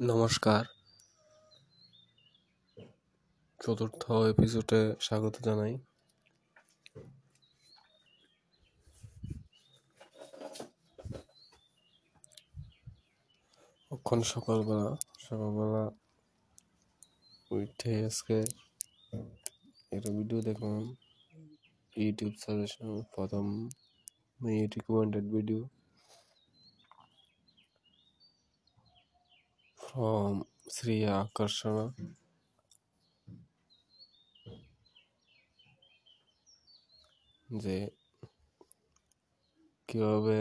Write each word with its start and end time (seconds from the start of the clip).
নমস্কার। 0.00 0.62
চতুর্থ 3.60 4.02
এপিসোডে 4.32 4.80
স্বাগত 5.06 5.34
জানাই। 5.46 5.74
এখন 13.90 14.18
সকালবেলা 14.32 14.88
সকালবেলা 15.26 15.84
উঠে 17.50 17.92
আজকে 18.08 18.38
একটা 19.94 20.10
ভিডিও 20.18 20.40
দেখলাম। 20.48 20.82
ইউটিউব 21.96 22.32
সাজেশন 22.42 22.90
প্রথম 23.14 23.44
recommended 24.74 25.26
video 25.36 25.60
from 29.98 30.34
Shri 30.74 30.96
Akarshana 31.14 31.84
যে 37.62 37.76
কীভাবে 39.88 40.38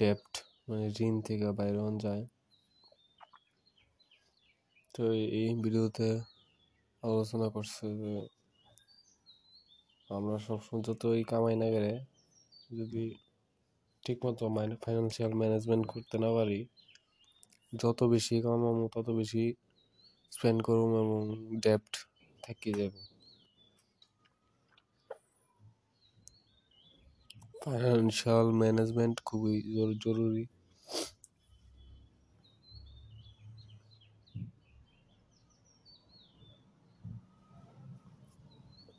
ডেপ্ট 0.00 0.32
মানে 0.68 0.86
ঋণ 1.00 1.14
থেকে 1.26 1.48
বাইরে 1.58 1.80
যায়। 2.04 2.24
তো 4.94 5.02
এই 5.40 5.48
ভিডিওতে 5.64 6.08
আলোচনা 7.02 7.46
করছে 7.48 7.86
যে 8.00 8.14
আমরা 10.10 10.36
সবসময় 10.38 10.82
যতই 10.88 11.22
কামাই 11.24 11.56
না 11.56 11.68
গেলে 11.70 11.92
যদি 12.78 13.04
ঠিকমতো 14.04 14.44
ফাইন্যান্সিয়াল 14.82 15.32
ম্যানেজমেন্ট 15.40 15.84
করতে 15.86 16.16
না 16.18 16.30
পারি 16.34 16.60
যত 17.72 17.98
বেশি 18.04 18.34
কামাবো, 18.42 18.84
তত 18.94 19.06
বেশি 19.10 19.44
স্পেন্ড 20.32 20.60
করুম 20.62 20.90
এবং 21.02 21.20
ডেপ্ট 21.60 21.92
থেকে 22.42 22.70
যাব। 22.72 22.94
ফাইন্যান্সিয়াল 27.62 28.46
ম্যানেজমেন্ট 28.52 29.16
খুবই 29.24 29.54
জরুরি। 30.02 30.44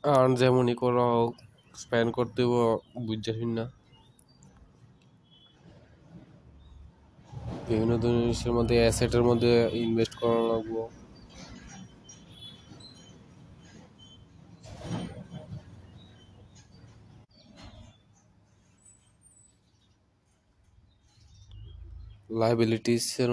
আর 0.04 0.26
যেমনই 0.36 0.74
করা 0.74 1.04
হোক 1.12 1.32
স্পেন্ড 1.74 2.10
করতে 2.12 2.42
বুঝতে 3.06 3.32
না 3.50 3.64
বিভিন্ন 7.68 7.92
জিনিসের 8.02 8.52
মধ্যে 8.56 8.74
অ্যাসেটের 8.82 9.24
মধ্যে 9.28 9.52
ইনভেস্ট 9.84 10.14
করা 10.20 10.40
লাগবো। 10.52 10.82
লাইবিলিটিসের 22.40 23.30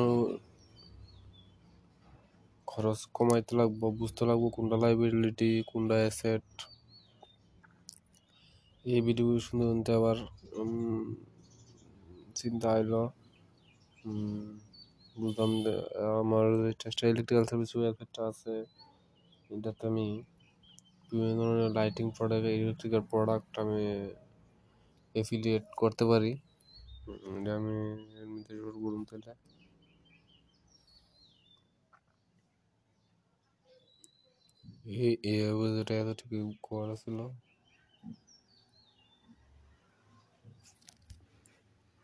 খরচ 2.68 3.00
কমাইতে 3.18 3.54
লাগবো, 3.62 3.86
বুঝতে 4.00 4.24
লাগবো 4.30 4.48
কোনটা 4.56 4.78
লাইবিলিটি 4.84 5.50
কোনটা 5.70 5.96
অ্যাসেট 6.04 6.48
এই 8.86 9.02
ভিডিও 9.08 9.28
শুনতে 9.48 9.66
শুনতে 9.68 9.92
আবার 10.00 10.18
চিন্তা 12.40 12.68
আইলো। 12.78 13.04
বুঝলাম 15.16 15.52
আমার 16.22 16.46
টেক্সটাইল 16.80 17.12
ইলেকট্রিক্যাল 17.14 17.46
সার্ভিস 17.50 17.72
ওয়েবসাইটটা 17.76 18.22
আছে, 18.28 18.54
এটাতে 19.50 19.84
আমি 19.88 20.08
বিভিন্ন 21.12 21.34
ধরনের 21.40 21.72
লাইটিং 21.72 22.06
প্রোডাক্ট 22.18 22.46
ইলেকট্রিক্যাল 22.58 23.04
প্রোডাক্ট 23.12 23.52
আমি 23.60 23.80
এফিলিয়েট 25.16 25.66
করতে 25.78 26.04
পারি। 26.06 26.32
এটা 27.36 27.52
আমি 27.56 27.76
এমনিতে 28.24 28.54
শুরু 28.58 28.78
করুন 28.84 29.02
তাহলে। 29.04 29.34
এই 35.02 35.14
ছিল। 36.96 37.18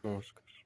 নমস্কার। 0.03 0.56